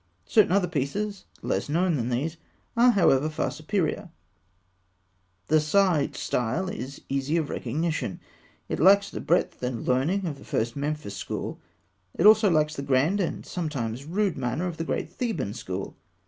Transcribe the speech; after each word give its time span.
Certain 0.25 0.51
other 0.51 0.67
pieces, 0.67 1.25
less 1.43 1.69
known 1.69 1.95
than 1.95 2.09
these, 2.09 2.37
are 2.75 2.89
however 2.89 3.29
far 3.29 3.51
superior. 3.51 4.09
The 5.45 5.57
Saïte 5.57 6.15
style 6.15 6.69
is 6.69 7.01
easy 7.07 7.37
of 7.37 7.51
recognition. 7.51 8.19
It 8.67 8.79
lacks 8.79 9.11
the 9.11 9.21
breadth 9.21 9.61
and 9.61 9.85
learning 9.87 10.25
of 10.25 10.39
the 10.39 10.43
first 10.43 10.75
Memphite 10.75 11.11
school; 11.11 11.59
it 12.15 12.25
also 12.25 12.49
lacks 12.49 12.75
the 12.75 12.81
grand, 12.81 13.19
and 13.19 13.45
sometimes 13.45 14.05
rude, 14.05 14.37
manner 14.39 14.65
of 14.65 14.77
the 14.77 14.85
great 14.85 15.11
Theban 15.11 15.53
school. 15.53 15.95